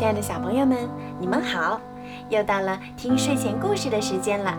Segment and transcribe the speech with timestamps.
[0.00, 0.88] 亲爱的小朋友们，
[1.18, 1.78] 你们好！
[2.30, 4.56] 又到了听睡前故事的时间了，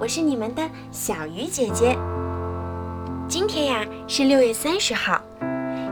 [0.00, 1.96] 我是你们的小鱼姐姐。
[3.28, 5.20] 今天呀是六月三十号，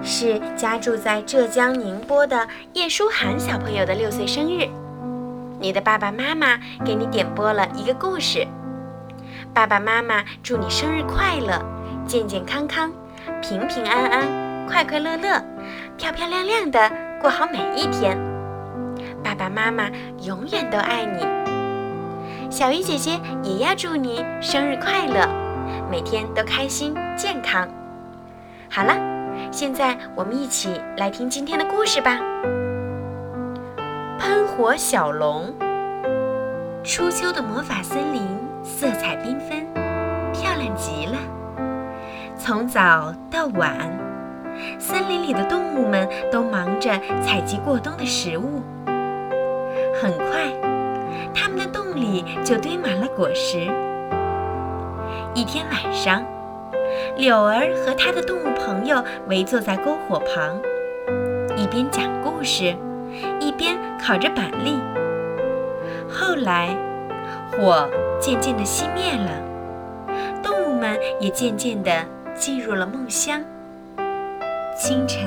[0.03, 4.69] 是家住在浙江宁波的叶舒涵小朋友的六岁生日。
[5.61, 8.45] 你的爸爸妈妈给你点播了一个故事，
[9.55, 11.65] 爸爸妈妈祝你生日快乐，
[12.05, 12.91] 健健康康，
[13.41, 15.41] 平平安安，快快乐乐，
[15.97, 16.91] 漂漂亮亮的
[17.23, 18.28] 过好每一天。
[19.23, 19.91] 爸爸妈妈
[20.23, 21.27] 永远都爱你，
[22.51, 25.29] 小鱼姐姐也要祝你生日快乐，
[25.91, 27.69] 每天都开心健康。
[28.71, 28.95] 好了，
[29.51, 32.19] 现在我们一起来听今天的故事吧。
[34.19, 35.55] 喷火小龙。
[36.85, 38.23] 初秋的魔法森林
[38.63, 39.67] 色彩缤纷，
[40.33, 41.19] 漂亮极了。
[42.39, 43.77] 从早到晚，
[44.79, 46.91] 森林里的动物们都忙着
[47.23, 48.63] 采集过冬的食物。
[50.01, 50.53] 很快，
[51.35, 53.67] 他们的洞里就堆满了果实。
[55.35, 56.25] 一天晚上，
[57.17, 60.61] 柳儿和他的动物朋友围坐在篝火旁，
[61.57, 62.77] 一边讲故事，
[63.41, 64.79] 一边烤着板栗。
[66.09, 66.77] 后来，
[67.51, 67.89] 火
[68.21, 69.33] 渐渐地熄灭了，
[70.45, 71.91] 动物们也渐渐地
[72.37, 73.41] 进入了梦乡。
[74.77, 75.27] 清晨，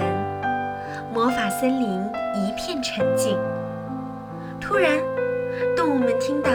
[1.14, 2.02] 魔法森林
[2.36, 3.38] 一片沉静。
[4.72, 4.98] 突然，
[5.76, 6.50] 动物们听到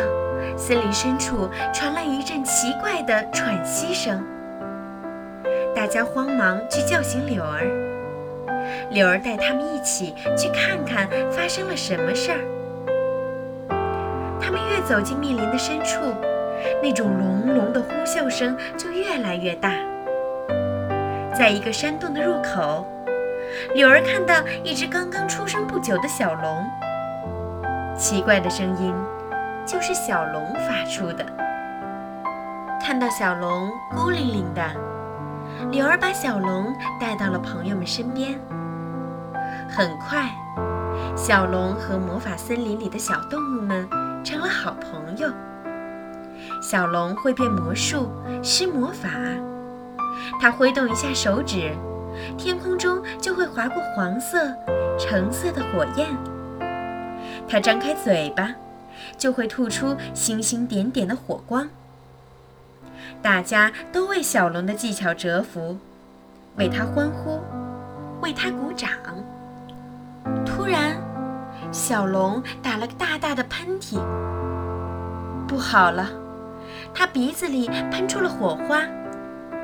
[0.57, 4.25] 森林深处传来一阵奇怪的喘息声。
[5.75, 7.69] 大家慌忙去叫醒柳儿，
[8.89, 12.39] 柳儿带他们一起去看看发生了什么事儿。
[14.41, 16.01] 他们越走进密林的深处，
[16.83, 19.75] 那种隆隆的呼啸声就越来越大。
[21.39, 22.87] 在一个山洞的入口，
[23.75, 26.67] 柳儿看到一只刚刚出生不久的小龙。
[27.99, 28.95] 奇怪的声音，
[29.65, 31.25] 就是小龙发出的。
[32.79, 34.63] 看到小龙孤零零的，
[35.71, 38.39] 柳儿把小龙带到了朋友们身边。
[39.67, 40.31] 很快，
[41.17, 43.89] 小龙和魔法森林里的小动物们
[44.23, 45.33] 成了好朋友。
[46.61, 48.13] 小龙会变魔术、
[48.43, 49.09] 施魔法，
[50.39, 51.75] 它挥动一下手指，
[52.37, 54.39] 天空中就会划过黄色、
[54.99, 56.09] 橙色的火焰。
[57.49, 58.55] 它张开嘴巴，
[59.17, 61.69] 就会吐出星星点点的火光。
[63.23, 65.79] 大家都为小龙的技巧折服，
[66.57, 67.41] 为他欢呼，
[68.21, 68.91] 为他鼓掌。
[70.45, 70.97] 突然，
[71.71, 74.01] 小龙打了个大大的喷嚏。
[75.47, 76.11] 不好了，
[76.93, 78.83] 他鼻子里喷出了火花，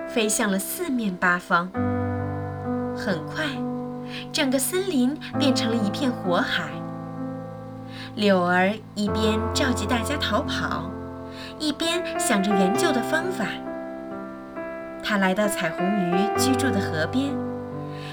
[0.08, 1.70] 飞向了四面八方。
[2.96, 3.44] 很快，
[4.32, 6.70] 整个森林变成了一片火海。
[8.14, 10.90] 柳儿一边召集大家逃跑，
[11.58, 13.46] 一边想着援救的方法。
[15.02, 17.32] 他来到彩虹鱼居住的河边，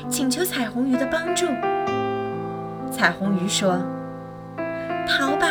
[0.09, 1.47] 请求彩虹鱼的帮助。
[2.89, 3.77] 彩虹鱼说
[5.05, 5.47] ：“逃吧，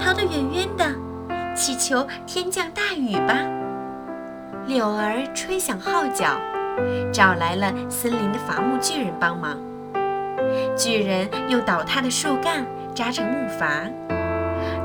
[0.00, 3.36] 逃得远远的，祈求天降大雨吧。”
[4.66, 6.40] 柳儿吹响号角，
[7.12, 9.58] 找来了森林的伐木巨人帮忙。
[10.74, 12.64] 巨人用倒塌的树干。
[12.94, 13.90] 扎成木筏，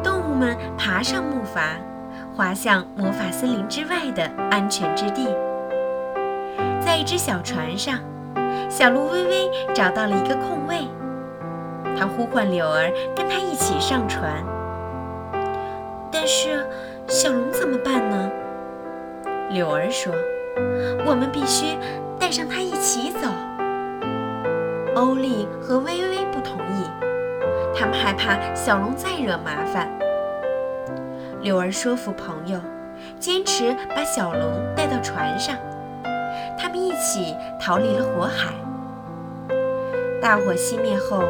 [0.01, 1.77] 动物们爬上木筏，
[2.35, 5.27] 滑向魔法森林之外的安全之地。
[6.79, 7.99] 在一只小船上，
[8.69, 10.87] 小鹿微微找到了一个空位，
[11.97, 14.31] 它呼唤柳儿跟它一起上船。
[16.09, 16.65] 但是，
[17.07, 18.31] 小龙怎么办呢？
[19.49, 20.13] 柳儿说
[21.05, 21.77] ：“我们必须
[22.17, 23.27] 带上它一起走。”
[24.95, 26.86] 欧丽和微微不同意。
[27.77, 29.87] 他们害怕小龙再惹麻烦。
[31.41, 32.59] 柳儿说服朋友，
[33.19, 35.55] 坚持把小龙带到船上。
[36.57, 38.51] 他们一起逃离了火海。
[40.19, 41.23] 大火熄灭后，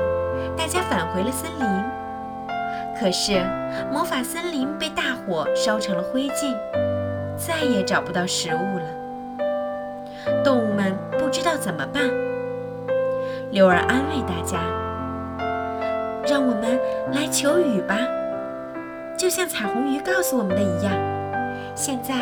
[0.55, 1.67] 大家返回了森林。
[2.97, 3.43] 可是
[3.91, 6.55] 魔法森林被大火烧成了灰烬，
[7.35, 10.43] 再也找不到食物了。
[10.43, 12.09] 动物们不知道怎么办。
[13.51, 14.86] 柳儿安慰大家。
[16.29, 16.77] 让我们
[17.13, 17.97] 来求雨吧，
[19.17, 20.93] 就像彩虹鱼告诉我们的一样，
[21.73, 22.13] 现在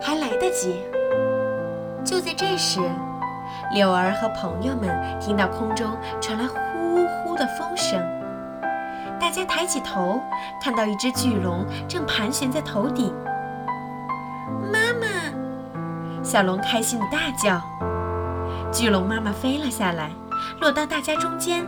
[0.00, 0.84] 还来得及。
[2.04, 2.80] 就在这时，
[3.74, 4.88] 柳儿和朋友们
[5.18, 8.00] 听到空中传来呼呼的风声，
[9.18, 10.20] 大家抬起头，
[10.62, 13.12] 看到一只巨龙正盘旋在头顶。
[14.72, 17.60] 妈妈，小龙开心的大叫。
[18.72, 20.10] 巨龙妈妈飞了下来，
[20.60, 21.66] 落到大家中间。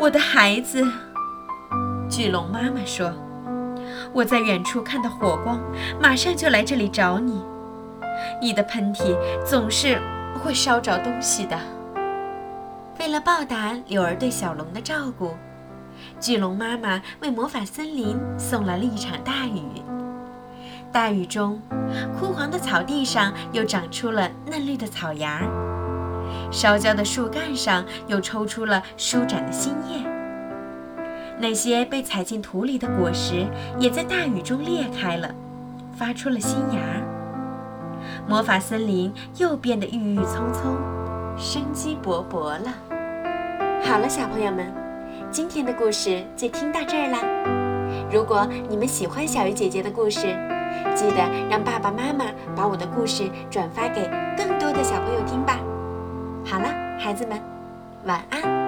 [0.00, 0.80] 我的孩子，
[2.08, 3.12] 巨龙妈妈说
[4.14, 5.60] ：“我在远处看到火光，
[6.00, 7.42] 马上就来这里找你。
[8.40, 10.00] 你的喷嚏总是
[10.40, 11.58] 会烧着东西的。”
[13.00, 15.34] 为了报答柳儿对小龙的照顾，
[16.20, 19.82] 巨龙妈妈为魔法森林送来了一场大雨。
[20.92, 21.60] 大雨中，
[22.16, 25.42] 枯黄的草地上又长出了嫩绿的草芽，
[26.50, 30.02] 烧焦的树干上又抽出了舒展的新叶。
[31.38, 33.46] 那些被踩进土里的果实
[33.78, 35.32] 也在大雨中裂开了，
[35.96, 36.80] 发出了新芽。
[38.26, 40.76] 魔法森林又变得郁郁葱葱，
[41.36, 42.72] 生机勃勃了。
[43.84, 44.72] 好了，小朋友们，
[45.30, 47.18] 今天的故事就听到这儿啦。
[48.10, 50.22] 如果你们喜欢小鱼姐姐的故事，
[50.94, 51.16] 记得
[51.48, 52.24] 让爸爸妈妈
[52.56, 55.58] 把我的故事转发给更多的小朋友听吧。
[56.50, 56.68] 好了，
[56.98, 57.38] 孩子们，
[58.04, 58.67] 晚安。